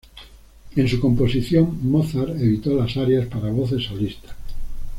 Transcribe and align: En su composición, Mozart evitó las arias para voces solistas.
En 0.75 0.87
su 0.89 0.99
composición, 0.99 1.77
Mozart 1.87 2.29
evitó 2.41 2.75
las 2.75 2.97
arias 2.97 3.27
para 3.27 3.51
voces 3.51 3.83
solistas. 3.83 4.35